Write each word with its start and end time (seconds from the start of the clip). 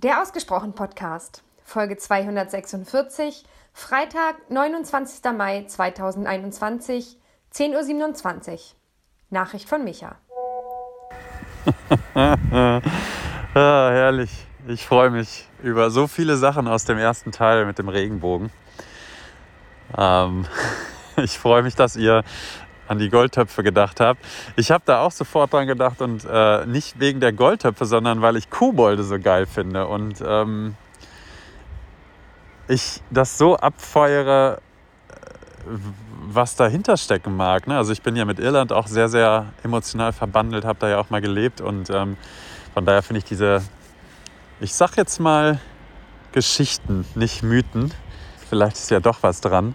Der 0.00 0.22
Ausgesprochen 0.22 0.74
Podcast, 0.74 1.42
Folge 1.64 1.96
246, 1.96 3.42
Freitag, 3.72 4.48
29. 4.48 5.24
Mai 5.36 5.64
2021, 5.66 7.16
10.27 7.52 8.52
Uhr. 8.52 8.58
Nachricht 9.30 9.68
von 9.68 9.82
Micha. 9.82 10.14
ah, 12.14 12.80
herrlich. 13.54 14.30
Ich 14.68 14.86
freue 14.86 15.10
mich 15.10 15.48
über 15.64 15.90
so 15.90 16.06
viele 16.06 16.36
Sachen 16.36 16.68
aus 16.68 16.84
dem 16.84 16.98
ersten 16.98 17.32
Teil 17.32 17.66
mit 17.66 17.80
dem 17.80 17.88
Regenbogen. 17.88 18.52
Ähm, 19.96 20.46
ich 21.16 21.36
freue 21.40 21.64
mich, 21.64 21.74
dass 21.74 21.96
ihr 21.96 22.22
an 22.88 22.98
die 22.98 23.10
Goldtöpfe 23.10 23.62
gedacht 23.62 24.00
habt. 24.00 24.24
Ich 24.56 24.70
habe 24.70 24.82
da 24.86 25.00
auch 25.00 25.12
sofort 25.12 25.52
dran 25.52 25.66
gedacht 25.66 26.00
und 26.00 26.24
äh, 26.24 26.66
nicht 26.66 26.98
wegen 26.98 27.20
der 27.20 27.32
Goldtöpfe, 27.32 27.84
sondern 27.84 28.22
weil 28.22 28.36
ich 28.36 28.50
Kobolde 28.50 29.04
so 29.04 29.18
geil 29.18 29.46
finde 29.46 29.86
und 29.86 30.22
ähm, 30.26 30.74
ich 32.66 33.00
das 33.10 33.38
so 33.38 33.56
abfeuere, 33.56 34.60
äh, 35.08 35.14
was 36.30 36.56
dahinter 36.56 36.96
stecken 36.96 37.36
mag. 37.36 37.66
Ne? 37.66 37.76
Also 37.76 37.92
ich 37.92 38.02
bin 38.02 38.16
ja 38.16 38.24
mit 38.24 38.38
Irland 38.38 38.72
auch 38.72 38.86
sehr, 38.86 39.08
sehr 39.08 39.46
emotional 39.62 40.12
verbandelt, 40.12 40.64
habe 40.64 40.78
da 40.80 40.88
ja 40.88 40.98
auch 40.98 41.10
mal 41.10 41.20
gelebt 41.20 41.60
und 41.60 41.90
ähm, 41.90 42.16
von 42.74 42.84
daher 42.84 43.02
finde 43.02 43.18
ich 43.18 43.24
diese, 43.24 43.62
ich 44.60 44.74
sag 44.74 44.96
jetzt 44.96 45.18
mal 45.18 45.58
Geschichten, 46.32 47.06
nicht 47.14 47.42
Mythen, 47.42 47.92
vielleicht 48.48 48.76
ist 48.76 48.90
ja 48.90 49.00
doch 49.00 49.22
was 49.22 49.40
dran, 49.40 49.74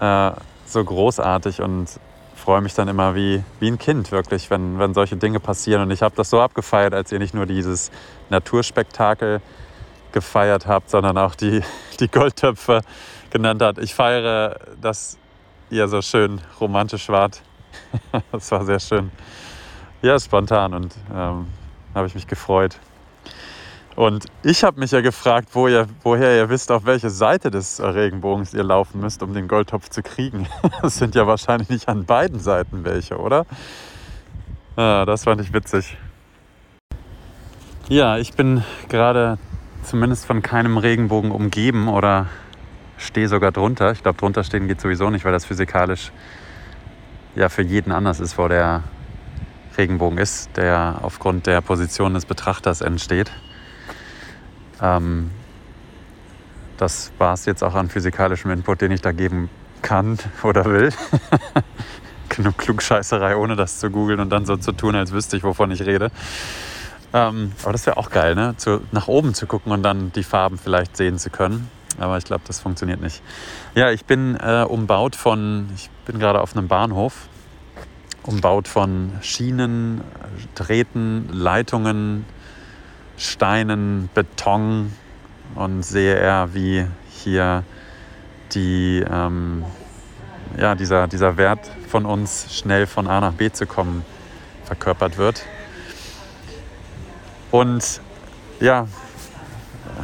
äh, 0.00 0.32
so 0.66 0.84
großartig 0.84 1.60
und 1.60 1.98
freue 2.42 2.60
mich 2.60 2.74
dann 2.74 2.88
immer 2.88 3.14
wie, 3.14 3.44
wie 3.60 3.68
ein 3.68 3.78
Kind 3.78 4.10
wirklich, 4.10 4.50
wenn, 4.50 4.78
wenn 4.80 4.94
solche 4.94 5.16
Dinge 5.16 5.38
passieren. 5.38 5.82
Und 5.82 5.92
ich 5.92 6.02
habe 6.02 6.16
das 6.16 6.28
so 6.28 6.40
abgefeiert, 6.40 6.92
als 6.92 7.12
ihr 7.12 7.20
nicht 7.20 7.34
nur 7.34 7.46
dieses 7.46 7.92
Naturspektakel 8.30 9.40
gefeiert 10.10 10.66
habt, 10.66 10.90
sondern 10.90 11.16
auch 11.18 11.36
die, 11.36 11.62
die 12.00 12.08
Goldtöpfe 12.08 12.82
genannt 13.30 13.62
habt. 13.62 13.78
Ich 13.78 13.94
feiere, 13.94 14.56
dass 14.80 15.18
ihr 15.70 15.86
so 15.86 16.02
schön 16.02 16.40
romantisch 16.60 17.08
wart. 17.08 17.40
das 18.32 18.50
war 18.50 18.64
sehr 18.64 18.80
schön. 18.80 19.12
Ja, 20.02 20.18
spontan 20.18 20.74
und 20.74 20.96
ähm, 21.14 21.46
habe 21.94 22.08
ich 22.08 22.14
mich 22.16 22.26
gefreut. 22.26 22.76
Und 23.94 24.26
ich 24.42 24.64
habe 24.64 24.80
mich 24.80 24.90
ja 24.90 25.00
gefragt, 25.02 25.50
wo 25.52 25.68
ihr, 25.68 25.86
woher 26.02 26.34
ihr 26.36 26.48
wisst, 26.48 26.72
auf 26.72 26.86
welche 26.86 27.10
Seite 27.10 27.50
des 27.50 27.80
Regenbogens 27.80 28.54
ihr 28.54 28.64
laufen 28.64 29.00
müsst, 29.00 29.22
um 29.22 29.34
den 29.34 29.48
Goldtopf 29.48 29.88
zu 29.90 30.02
kriegen. 30.02 30.46
Das 30.82 30.96
sind 30.96 31.14
ja 31.14 31.26
wahrscheinlich 31.26 31.68
nicht 31.68 31.88
an 31.88 32.04
beiden 32.04 32.40
Seiten 32.40 32.84
welche, 32.84 33.18
oder? 33.18 33.46
Ah, 34.76 35.04
das 35.04 35.24
fand 35.24 35.40
ich 35.40 35.52
witzig. 35.52 35.96
Ja, 37.88 38.16
ich 38.16 38.32
bin 38.32 38.64
gerade 38.88 39.38
zumindest 39.82 40.24
von 40.24 40.42
keinem 40.42 40.78
Regenbogen 40.78 41.30
umgeben 41.30 41.88
oder 41.88 42.26
stehe 42.96 43.28
sogar 43.28 43.52
drunter. 43.52 43.92
Ich 43.92 44.02
glaube, 44.02 44.18
drunter 44.18 44.44
stehen 44.44 44.68
geht 44.68 44.80
sowieso 44.80 45.10
nicht, 45.10 45.24
weil 45.24 45.32
das 45.32 45.44
physikalisch 45.44 46.10
ja 47.34 47.48
für 47.48 47.62
jeden 47.62 47.92
anders 47.92 48.20
ist, 48.20 48.38
wo 48.38 48.48
der 48.48 48.82
Regenbogen 49.76 50.18
ist, 50.18 50.56
der 50.56 51.00
aufgrund 51.02 51.46
der 51.46 51.60
Position 51.60 52.14
des 52.14 52.26
Betrachters 52.26 52.80
entsteht. 52.80 53.30
Ähm, 54.82 55.30
das 56.76 57.12
war 57.18 57.34
es 57.34 57.46
jetzt 57.46 57.62
auch 57.62 57.74
an 57.74 57.88
physikalischem 57.88 58.50
Input, 58.50 58.80
den 58.80 58.90
ich 58.90 59.00
da 59.00 59.12
geben 59.12 59.48
kann 59.80 60.18
oder 60.42 60.64
will. 60.64 60.92
Genug 62.28 62.58
Klugscheißerei, 62.58 63.36
ohne 63.36 63.56
das 63.56 63.78
zu 63.78 63.90
googeln 63.90 64.18
und 64.18 64.30
dann 64.30 64.46
so 64.46 64.56
zu 64.56 64.72
tun, 64.72 64.96
als 64.96 65.12
wüsste 65.12 65.36
ich, 65.36 65.44
wovon 65.44 65.70
ich 65.70 65.82
rede. 65.82 66.10
Ähm, 67.12 67.52
aber 67.62 67.72
das 67.72 67.86
wäre 67.86 67.98
auch 67.98 68.10
geil, 68.10 68.34
ne? 68.34 68.54
Zu, 68.56 68.80
nach 68.90 69.06
oben 69.06 69.34
zu 69.34 69.46
gucken 69.46 69.70
und 69.70 69.82
dann 69.82 70.12
die 70.12 70.22
Farben 70.22 70.58
vielleicht 70.58 70.96
sehen 70.96 71.18
zu 71.18 71.28
können. 71.28 71.70
Aber 71.98 72.16
ich 72.16 72.24
glaube, 72.24 72.42
das 72.46 72.58
funktioniert 72.58 73.02
nicht. 73.02 73.22
Ja, 73.74 73.90
ich 73.90 74.06
bin 74.06 74.36
äh, 74.36 74.64
umbaut 74.66 75.14
von, 75.14 75.68
ich 75.74 75.90
bin 76.06 76.18
gerade 76.18 76.40
auf 76.40 76.56
einem 76.56 76.68
Bahnhof, 76.68 77.28
umbaut 78.22 78.66
von 78.66 79.12
Schienen, 79.20 80.00
Drähten, 80.54 81.28
Leitungen, 81.30 82.24
Steinen, 83.22 84.10
Beton 84.14 84.92
und 85.54 85.84
sehe 85.84 86.16
eher, 86.16 86.54
wie 86.54 86.86
hier 87.08 87.62
die, 88.52 89.04
ähm, 89.08 89.64
ja, 90.58 90.74
dieser, 90.74 91.06
dieser 91.06 91.36
Wert 91.36 91.70
von 91.88 92.04
uns, 92.04 92.46
schnell 92.50 92.86
von 92.88 93.06
A 93.06 93.20
nach 93.20 93.32
B 93.32 93.50
zu 93.50 93.64
kommen, 93.64 94.04
verkörpert 94.64 95.18
wird. 95.18 95.44
Und 97.52 98.00
ja, 98.58 98.88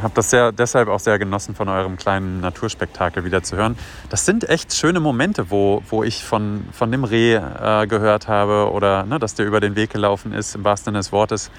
habe 0.01 0.13
das 0.13 0.29
sehr, 0.29 0.53
deshalb 0.53 0.87
auch 0.87 1.01
sehr 1.01 1.19
genossen, 1.19 1.55
von 1.55 1.67
eurem 1.67 1.97
kleinen 1.97 2.39
Naturspektakel 2.39 3.25
wieder 3.25 3.43
zu 3.43 3.57
hören. 3.57 3.77
Das 4.09 4.25
sind 4.25 4.47
echt 4.47 4.73
schöne 4.73 5.01
Momente, 5.01 5.51
wo, 5.51 5.83
wo 5.89 6.03
ich 6.03 6.23
von, 6.23 6.65
von 6.71 6.89
dem 6.89 7.03
Reh 7.03 7.35
äh, 7.35 7.85
gehört 7.85 8.29
habe 8.29 8.71
oder 8.71 9.03
ne, 9.03 9.19
dass 9.19 9.35
der 9.35 9.45
über 9.45 9.59
den 9.59 9.75
Weg 9.75 9.89
gelaufen 9.89 10.31
ist, 10.31 10.55
im 10.55 10.63
wahrsten 10.63 10.85
Sinne 10.93 10.99
des 10.99 11.11
Wortes 11.11 11.51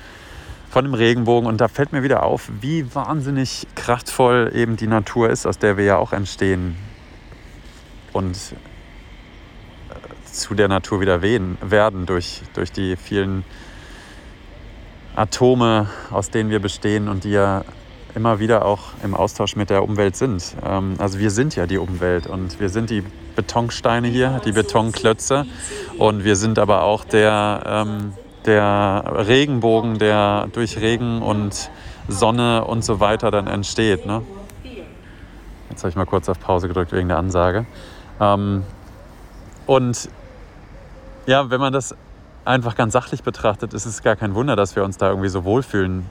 von 0.71 0.85
dem 0.85 0.95
Regenbogen. 0.95 1.49
Und 1.49 1.61
da 1.61 1.69
fällt 1.69 1.93
mir 1.93 2.03
wieder 2.03 2.23
auf, 2.23 2.51
wie 2.61 2.95
wahnsinnig 2.95 3.67
kraftvoll 3.75 4.53
eben 4.55 4.77
die 4.77 4.87
Natur 4.87 5.29
ist, 5.29 5.47
aus 5.47 5.59
der 5.59 5.77
wir 5.77 5.85
ja 5.85 5.97
auch 5.99 6.13
entstehen. 6.13 6.77
Und 8.13 8.37
äh, 9.91 9.95
zu 10.25 10.55
der 10.55 10.69
Natur 10.69 11.01
wieder 11.01 11.21
werden 11.23 12.07
durch, 12.07 12.43
durch 12.55 12.73
die 12.73 12.97
vielen 12.97 13.45
Atome, 15.17 15.89
aus 16.11 16.31
denen 16.31 16.51
wir 16.51 16.61
bestehen 16.61 17.09
und 17.09 17.25
die 17.25 17.33
ja 17.33 17.65
immer 18.15 18.39
wieder 18.39 18.65
auch 18.65 18.93
im 19.03 19.15
Austausch 19.15 19.57
mit 19.57 19.71
der 19.71 19.83
Umwelt 19.83 20.17
sind. 20.17 20.55
Ähm, 20.65 20.95
also 20.99 21.19
wir 21.19 21.31
sind 21.31 21.57
ja 21.57 21.67
die 21.67 21.79
Umwelt 21.79 22.27
und 22.27 22.61
wir 22.61 22.69
sind 22.69 22.91
die 22.91 23.03
Betonsteine 23.37 24.09
hier, 24.09 24.41
die 24.45 24.53
Betonklötze 24.53 25.47
und 25.99 26.25
wir 26.25 26.37
sind 26.37 26.59
aber 26.59 26.83
auch 26.83 27.05
der, 27.05 27.63
ähm, 27.67 28.13
der 28.47 29.05
Regenbogen, 29.27 29.99
der 29.99 30.49
durch 30.53 30.79
Regen 30.79 31.23
und 31.23 31.71
Sonne 32.09 32.65
und 32.65 32.85
so 32.85 33.01
weiter 33.01 33.31
dann 33.31 33.47
entsteht. 33.47 34.07
Ne? 34.07 34.23
Jetzt 35.69 35.83
habe 35.83 35.91
ich 35.91 35.97
mal 35.97 36.07
kurz 36.07 36.29
auf 36.29 36.41
Pause 36.41 36.69
gedrückt 36.69 36.93
wegen 36.93 37.09
der 37.09 37.19
Ansage. 37.19 37.67
Ähm, 38.21 38.65
und 39.67 40.09
ja, 41.27 41.51
wenn 41.51 41.61
man 41.61 41.73
das 41.73 41.95
einfach 42.45 42.75
ganz 42.75 42.93
sachlich 42.93 43.23
betrachtet, 43.23 43.75
ist 43.75 43.87
es 43.87 44.03
gar 44.03 44.17
kein 44.17 44.35
Wunder, 44.35 44.57
dass 44.57 44.75
wir 44.75 44.85
uns 44.85 44.97
da 44.97 45.09
irgendwie 45.09 45.29
so 45.29 45.45
wohlfühlen, 45.45 46.07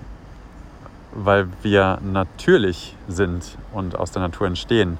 weil 1.11 1.47
wir 1.63 1.99
natürlich 2.01 2.95
sind 3.07 3.57
und 3.73 3.97
aus 3.97 4.11
der 4.11 4.21
Natur 4.21 4.47
entstehen 4.47 4.97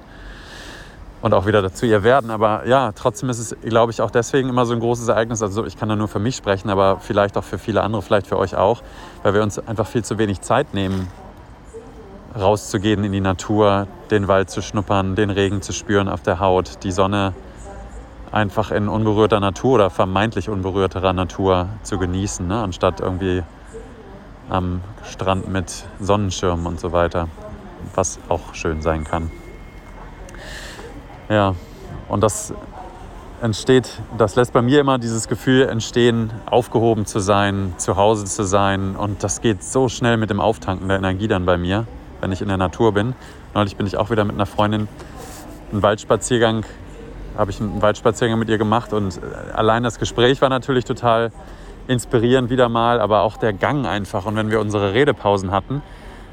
und 1.22 1.34
auch 1.34 1.46
wieder 1.46 1.62
dazu 1.62 1.86
ihr 1.86 2.04
werden. 2.04 2.32
Aber 2.32 2.66
ja, 2.68 2.92
trotzdem 2.94 3.30
ist 3.30 3.40
es, 3.40 3.56
glaube 3.62 3.92
ich, 3.92 4.02
auch 4.02 4.12
deswegen 4.12 4.50
immer 4.50 4.66
so 4.66 4.74
ein 4.74 4.80
großes 4.80 5.08
Ereignis. 5.08 5.42
Also 5.42 5.66
ich 5.66 5.78
kann 5.78 5.90
da 5.90 5.96
nur 5.96 6.08
für 6.08 6.20
mich 6.20 6.36
sprechen, 6.36 6.70
aber 6.70 7.00
vielleicht 7.00 7.38
auch 7.38 7.44
für 7.44 7.58
viele 7.58 7.82
andere, 7.82 8.02
vielleicht 8.02 8.28
für 8.28 8.38
euch 8.38 8.56
auch, 8.56 8.82
weil 9.24 9.34
wir 9.34 9.44
uns 9.44 9.60
einfach 9.60 9.88
viel 9.88 10.04
zu 10.04 10.18
wenig 10.18 10.42
Zeit 10.42 10.74
nehmen, 10.74 11.08
rauszugehen 12.40 13.04
in 13.04 13.12
die 13.12 13.22
Natur, 13.22 13.88
den 14.12 14.28
Wald 14.28 14.50
zu 14.50 14.62
schnuppern, 14.62 15.16
den 15.16 15.30
Regen 15.30 15.62
zu 15.62 15.74
spüren 15.74 16.08
auf 16.08 16.22
der 16.22 16.40
Haut, 16.40 16.84
die 16.84 16.92
Sonne 16.92 17.34
einfach 18.32 18.72
in 18.72 18.88
unberührter 18.88 19.40
Natur 19.40 19.76
oder 19.76 19.90
vermeintlich 19.90 20.50
unberührterer 20.50 21.14
Natur 21.14 21.68
zu 21.82 21.98
genießen, 21.98 22.48
ne? 22.48 22.62
anstatt 22.62 23.00
irgendwie 23.00 23.44
am 24.50 24.82
Strand 25.04 25.48
mit 25.48 25.86
Sonnenschirmen 26.00 26.66
und 26.66 26.80
so 26.80 26.92
weiter, 26.92 27.28
was 27.96 28.20
auch 28.30 28.54
schön 28.54 28.82
sein 28.82 29.04
kann. 29.04 29.32
Ja, 31.30 31.54
und 32.08 32.22
das 32.22 32.56
entsteht, 33.42 34.02
das 34.18 34.36
lässt 34.36 34.52
bei 34.52 34.64
mir 34.64 34.80
immer 34.80 34.98
dieses 34.98 35.28
Gefühl 35.28 35.70
entstehen, 35.70 36.32
aufgehoben 36.48 37.06
zu 37.06 37.20
sein, 37.20 37.76
zu 37.78 37.96
Hause 37.98 38.26
zu 38.26 38.44
sein. 38.44 38.96
Und 38.96 39.24
das 39.24 39.40
geht 39.40 39.64
so 39.64 39.90
schnell 39.90 40.18
mit 40.18 40.32
dem 40.32 40.40
Auftanken 40.40 40.88
der 40.88 40.98
Energie 40.98 41.28
dann 41.28 41.46
bei 41.46 41.58
mir, 41.58 41.86
wenn 42.20 42.32
ich 42.32 42.42
in 42.42 42.48
der 42.48 42.58
Natur 42.58 42.94
bin. 42.94 43.14
Neulich 43.54 43.76
bin 43.76 43.86
ich 43.86 43.96
auch 43.96 44.10
wieder 44.10 44.26
mit 44.26 44.34
einer 44.34 44.48
Freundin 44.48 44.88
einen 45.72 45.84
Waldspaziergang, 45.84 46.66
habe 47.38 47.52
ich 47.52 47.62
einen 47.62 47.80
Waldspaziergang 47.80 48.40
mit 48.40 48.50
ihr 48.50 48.58
gemacht 48.58 48.92
und 48.92 49.20
allein 49.54 49.84
das 49.84 50.00
Gespräch 50.00 50.42
war 50.42 50.50
natürlich 50.50 50.84
total 50.84 51.32
inspirierend 51.88 52.50
wieder 52.50 52.70
mal, 52.70 53.00
aber 53.00 53.22
auch 53.22 53.38
der 53.38 53.54
Gang 53.54 53.86
einfach. 53.86 54.26
Und 54.26 54.36
wenn 54.36 54.50
wir 54.50 54.60
unsere 54.60 54.96
Redepausen 54.96 55.52
hatten, 55.52 55.84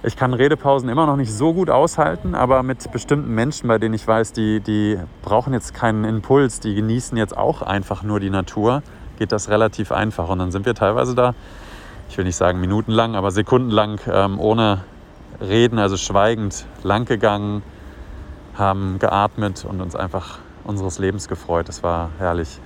ich 0.06 0.16
kann 0.16 0.32
Redepausen 0.34 0.88
immer 0.88 1.04
noch 1.06 1.16
nicht 1.16 1.32
so 1.32 1.52
gut 1.52 1.68
aushalten, 1.68 2.36
aber 2.36 2.62
mit 2.62 2.92
bestimmten 2.92 3.34
Menschen, 3.34 3.66
bei 3.66 3.78
denen 3.78 3.92
ich 3.92 4.06
weiß, 4.06 4.32
die, 4.32 4.60
die 4.60 5.00
brauchen 5.22 5.52
jetzt 5.52 5.74
keinen 5.74 6.04
Impuls, 6.04 6.60
die 6.60 6.76
genießen 6.76 7.18
jetzt 7.18 7.36
auch 7.36 7.60
einfach 7.60 8.04
nur 8.04 8.20
die 8.20 8.30
Natur, 8.30 8.84
geht 9.18 9.32
das 9.32 9.48
relativ 9.48 9.90
einfach. 9.90 10.28
Und 10.28 10.38
dann 10.38 10.52
sind 10.52 10.64
wir 10.64 10.76
teilweise 10.76 11.16
da, 11.16 11.34
ich 12.08 12.16
will 12.16 12.24
nicht 12.24 12.36
sagen 12.36 12.60
minutenlang, 12.60 13.16
aber 13.16 13.32
sekundenlang 13.32 13.98
ähm, 14.08 14.38
ohne 14.38 14.84
Reden, 15.40 15.80
also 15.80 15.96
schweigend 15.96 16.66
lang 16.84 17.04
gegangen, 17.04 17.64
haben 18.54 19.00
geatmet 19.00 19.64
und 19.68 19.80
uns 19.80 19.96
einfach 19.96 20.38
unseres 20.62 21.00
Lebens 21.00 21.26
gefreut. 21.26 21.68
Das 21.68 21.82
war 21.82 22.10
herrlich. 22.18 22.60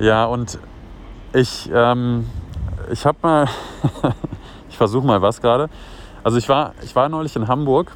Ja, 0.00 0.24
und 0.24 0.58
ich, 1.34 1.70
ähm, 1.72 2.26
ich 2.90 3.06
habe 3.06 3.18
mal 3.22 3.48
versuche 4.76 5.06
mal 5.06 5.22
was 5.22 5.40
gerade. 5.40 5.68
Also 6.22 6.38
ich 6.38 6.48
war, 6.48 6.74
ich 6.82 6.94
war 6.94 7.08
neulich 7.08 7.34
in 7.36 7.48
Hamburg 7.48 7.92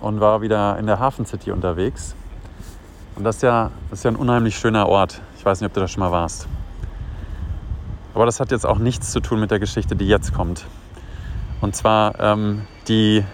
und 0.00 0.20
war 0.20 0.42
wieder 0.42 0.78
in 0.78 0.86
der 0.86 0.98
Hafen 0.98 1.26
City 1.26 1.52
unterwegs. 1.52 2.14
Und 3.16 3.24
das 3.24 3.36
ist, 3.36 3.42
ja, 3.42 3.70
das 3.90 4.00
ist 4.00 4.04
ja 4.04 4.10
ein 4.10 4.16
unheimlich 4.16 4.58
schöner 4.58 4.88
Ort. 4.88 5.20
Ich 5.38 5.44
weiß 5.44 5.60
nicht, 5.60 5.68
ob 5.68 5.74
du 5.74 5.80
da 5.80 5.88
schon 5.88 6.00
mal 6.00 6.10
warst. 6.10 6.48
Aber 8.14 8.26
das 8.26 8.40
hat 8.40 8.50
jetzt 8.50 8.66
auch 8.66 8.78
nichts 8.78 9.12
zu 9.12 9.20
tun 9.20 9.40
mit 9.40 9.50
der 9.50 9.58
Geschichte, 9.58 9.96
die 9.96 10.06
jetzt 10.06 10.34
kommt. 10.34 10.66
Und 11.60 11.74
zwar 11.74 12.18
ähm, 12.20 12.66
die, 12.88 13.24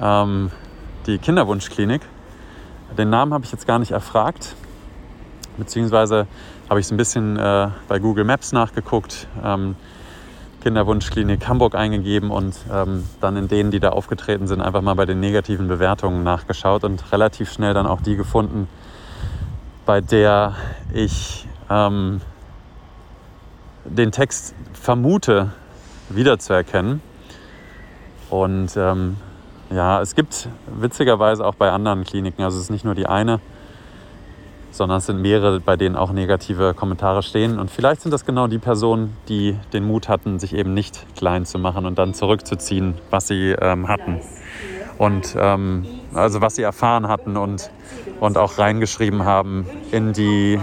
ähm, 0.00 0.50
die 1.06 1.18
Kinderwunschklinik. 1.18 2.02
Den 2.96 3.10
Namen 3.10 3.34
habe 3.34 3.44
ich 3.44 3.52
jetzt 3.52 3.66
gar 3.66 3.78
nicht 3.78 3.92
erfragt. 3.92 4.54
Beziehungsweise 5.58 6.26
habe 6.68 6.80
ich 6.80 6.86
so 6.86 6.94
ein 6.94 6.98
bisschen 6.98 7.36
äh, 7.38 7.68
bei 7.88 7.98
Google 7.98 8.24
Maps 8.24 8.52
nachgeguckt. 8.52 9.26
Ähm, 9.42 9.76
Kinderwunschklinik 10.66 11.46
Hamburg 11.46 11.76
eingegeben 11.76 12.32
und 12.32 12.56
ähm, 12.72 13.04
dann 13.20 13.36
in 13.36 13.46
denen, 13.46 13.70
die 13.70 13.78
da 13.78 13.90
aufgetreten 13.90 14.48
sind, 14.48 14.60
einfach 14.60 14.82
mal 14.82 14.94
bei 14.94 15.06
den 15.06 15.20
negativen 15.20 15.68
Bewertungen 15.68 16.24
nachgeschaut 16.24 16.82
und 16.82 17.12
relativ 17.12 17.52
schnell 17.52 17.72
dann 17.72 17.86
auch 17.86 18.00
die 18.00 18.16
gefunden, 18.16 18.66
bei 19.84 20.00
der 20.00 20.56
ich 20.92 21.46
ähm, 21.70 22.20
den 23.84 24.10
Text 24.10 24.56
vermute 24.72 25.52
wiederzuerkennen. 26.08 27.00
Und 28.28 28.76
ähm, 28.76 29.18
ja, 29.70 30.02
es 30.02 30.16
gibt 30.16 30.48
witzigerweise 30.66 31.46
auch 31.46 31.54
bei 31.54 31.70
anderen 31.70 32.02
Kliniken, 32.02 32.42
also 32.42 32.56
es 32.56 32.64
ist 32.64 32.70
nicht 32.70 32.84
nur 32.84 32.96
die 32.96 33.06
eine, 33.06 33.38
sondern 34.76 34.98
es 34.98 35.06
sind 35.06 35.20
mehrere, 35.20 35.60
bei 35.60 35.76
denen 35.76 35.96
auch 35.96 36.12
negative 36.12 36.74
Kommentare 36.74 37.22
stehen. 37.22 37.58
Und 37.58 37.70
vielleicht 37.70 38.02
sind 38.02 38.10
das 38.10 38.24
genau 38.24 38.46
die 38.46 38.58
Personen, 38.58 39.16
die 39.28 39.56
den 39.72 39.84
Mut 39.84 40.08
hatten, 40.08 40.38
sich 40.38 40.54
eben 40.54 40.74
nicht 40.74 41.06
klein 41.16 41.46
zu 41.46 41.58
machen 41.58 41.86
und 41.86 41.98
dann 41.98 42.14
zurückzuziehen, 42.14 42.94
was 43.10 43.28
sie 43.28 43.54
ähm, 43.60 43.88
hatten. 43.88 44.20
Und 44.98 45.36
ähm, 45.38 45.86
also 46.14 46.40
was 46.40 46.56
sie 46.56 46.62
erfahren 46.62 47.08
hatten 47.08 47.36
und, 47.36 47.70
und 48.20 48.38
auch 48.38 48.58
reingeschrieben 48.58 49.24
haben 49.24 49.66
in 49.90 50.12
die. 50.12 50.58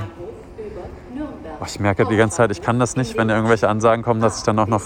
Ich 1.66 1.80
merke 1.80 2.06
die 2.06 2.18
ganze 2.18 2.38
Zeit, 2.38 2.52
ich 2.52 2.62
kann 2.62 2.78
das 2.78 2.98
nicht, 2.98 3.18
wenn 3.18 3.30
irgendwelche 3.30 3.70
Ansagen 3.70 4.04
kommen, 4.04 4.20
dass 4.20 4.40
ich 4.40 4.44
dann 4.44 4.60
auch 4.60 4.68
noch. 4.68 4.82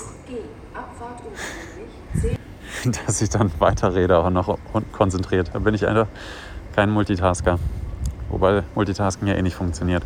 dass 3.08 3.22
ich 3.22 3.30
dann 3.30 3.52
weiterrede 3.60 4.22
und 4.22 4.34
noch 4.34 4.58
konzentriert. 4.92 5.50
Da 5.54 5.60
bin 5.60 5.74
ich 5.74 5.88
einfach 5.88 6.08
kein 6.76 6.92
Multitasker. 6.92 7.58
Wobei 8.30 8.64
Multitasking 8.76 9.28
ja 9.28 9.36
eh 9.36 9.42
nicht 9.42 9.56
funktioniert. 9.56 10.04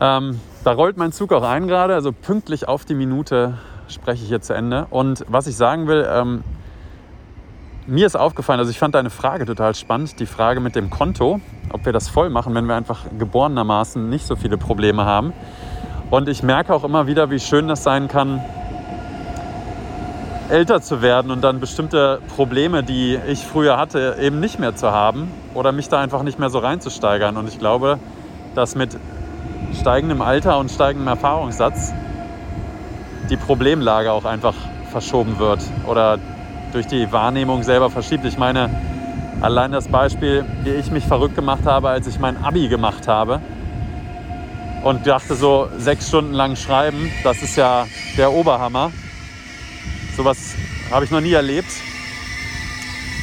Ähm, 0.00 0.40
da 0.64 0.72
rollt 0.72 0.96
mein 0.96 1.12
Zug 1.12 1.32
auch 1.32 1.42
ein 1.42 1.66
gerade, 1.66 1.94
also 1.94 2.12
pünktlich 2.12 2.68
auf 2.68 2.84
die 2.84 2.94
Minute 2.94 3.58
spreche 3.88 4.22
ich 4.22 4.28
hier 4.28 4.40
zu 4.40 4.54
Ende. 4.54 4.86
Und 4.90 5.24
was 5.28 5.46
ich 5.46 5.56
sagen 5.56 5.86
will, 5.86 6.06
ähm, 6.08 6.44
mir 7.86 8.06
ist 8.06 8.16
aufgefallen, 8.16 8.60
also 8.60 8.70
ich 8.70 8.78
fand 8.78 8.94
deine 8.94 9.10
Frage 9.10 9.46
total 9.46 9.74
spannend, 9.74 10.20
die 10.20 10.26
Frage 10.26 10.60
mit 10.60 10.76
dem 10.76 10.90
Konto, 10.90 11.40
ob 11.72 11.86
wir 11.86 11.92
das 11.92 12.08
voll 12.08 12.28
machen, 12.28 12.54
wenn 12.54 12.66
wir 12.66 12.74
einfach 12.74 13.04
geborenermaßen 13.18 14.08
nicht 14.10 14.26
so 14.26 14.36
viele 14.36 14.58
Probleme 14.58 15.04
haben. 15.04 15.32
Und 16.10 16.28
ich 16.28 16.42
merke 16.42 16.74
auch 16.74 16.84
immer 16.84 17.06
wieder, 17.06 17.30
wie 17.30 17.40
schön 17.40 17.66
das 17.66 17.82
sein 17.82 18.08
kann, 18.08 18.42
älter 20.48 20.80
zu 20.80 21.02
werden 21.02 21.30
und 21.30 21.42
dann 21.42 21.60
bestimmte 21.60 22.20
Probleme, 22.34 22.82
die 22.82 23.18
ich 23.28 23.46
früher 23.46 23.76
hatte, 23.76 24.16
eben 24.20 24.40
nicht 24.40 24.58
mehr 24.58 24.74
zu 24.74 24.90
haben 24.90 25.30
oder 25.54 25.72
mich 25.72 25.88
da 25.88 26.00
einfach 26.00 26.22
nicht 26.22 26.38
mehr 26.38 26.50
so 26.50 26.58
reinzusteigern. 26.58 27.36
Und 27.36 27.48
ich 27.48 27.58
glaube, 27.58 27.98
dass 28.54 28.74
mit 28.74 28.96
steigendem 29.78 30.22
Alter 30.22 30.58
und 30.58 30.70
steigendem 30.70 31.08
Erfahrungssatz 31.08 31.92
die 33.28 33.36
Problemlage 33.36 34.10
auch 34.10 34.24
einfach 34.24 34.54
verschoben 34.90 35.38
wird 35.38 35.60
oder 35.86 36.18
durch 36.72 36.86
die 36.86 37.12
Wahrnehmung 37.12 37.62
selber 37.62 37.90
verschiebt. 37.90 38.24
Ich 38.24 38.38
meine, 38.38 38.70
allein 39.40 39.72
das 39.72 39.88
Beispiel, 39.88 40.44
wie 40.64 40.70
ich 40.70 40.90
mich 40.90 41.04
verrückt 41.04 41.34
gemacht 41.34 41.66
habe, 41.66 41.90
als 41.90 42.06
ich 42.06 42.18
mein 42.18 42.42
Abi 42.42 42.68
gemacht 42.68 43.06
habe 43.06 43.40
und 44.82 45.06
dachte 45.06 45.34
so, 45.34 45.68
sechs 45.76 46.08
Stunden 46.08 46.32
lang 46.32 46.56
schreiben, 46.56 47.10
das 47.22 47.42
ist 47.42 47.56
ja 47.56 47.86
der 48.16 48.32
Oberhammer. 48.32 48.90
Sowas 50.18 50.56
habe 50.90 51.04
ich 51.04 51.12
noch 51.12 51.20
nie 51.20 51.32
erlebt. 51.32 51.70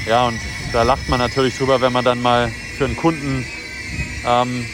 Ja, 0.08 0.28
und 0.28 0.40
da 0.72 0.84
lacht 0.84 1.10
man 1.10 1.20
natürlich 1.20 1.58
drüber, 1.58 1.82
wenn 1.82 1.92
man 1.92 2.06
dann 2.06 2.22
mal 2.22 2.48
für 2.48 2.86
einen 2.86 2.96
Kunden, 2.96 3.46
ähm, 4.26 4.66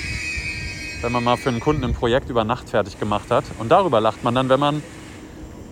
wenn 1.02 1.12
man 1.12 1.24
mal 1.24 1.36
für 1.36 1.50
einen 1.50 1.60
Kunden 1.60 1.84
ein 1.84 1.96
Projekt 1.96 2.30
über 2.30 2.44
Nacht 2.44 2.70
fertig 2.70 3.00
gemacht 3.00 3.32
hat. 3.32 3.46
Und 3.58 3.72
darüber 3.72 4.00
lacht 4.00 4.24
man 4.24 4.36
dann, 4.36 4.50
wenn 4.50 4.60
man 4.60 4.84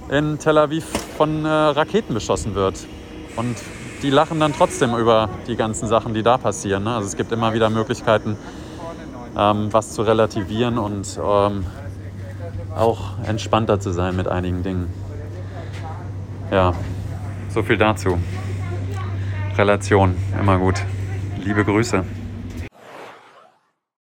in 0.10 0.40
Tel 0.40 0.57
Aviv 0.57 0.86
von 1.18 1.46
äh, 1.46 1.48
Raketen 1.48 2.16
beschossen 2.16 2.56
wird. 2.56 2.80
Und 3.36 3.56
die 4.01 4.10
lachen 4.10 4.40
dann 4.40 4.51
trotzdem 4.51 4.96
über 4.96 5.30
die 5.46 5.56
ganzen 5.56 5.88
Sachen, 5.88 6.16
die 6.16 6.24
da 6.24 6.40
passieren. 6.40 6.84
Ne? 6.84 6.96
Also 6.96 7.10
es 7.10 7.16
gibt 7.16 7.31
immer 7.31 7.54
wieder 7.54 7.69
Möglichkeiten, 7.69 8.38
ähm, 9.38 9.72
was 9.72 9.94
zu 9.94 10.01
relativieren 10.01 10.80
und 10.80 11.19
ähm, 11.24 11.68
auch 12.75 13.19
entspannter 13.28 13.80
zu 13.80 13.92
sein 13.92 14.16
mit 14.16 14.28
einigen 14.28 14.63
Dingen. 14.63 14.99
Ja, 16.51 16.74
so 17.50 17.62
viel 17.62 17.78
dazu. 17.78 18.18
Relation, 19.57 20.16
immer 20.40 20.57
gut. 20.57 20.84
Liebe 21.44 21.63
Grüße. 21.63 22.04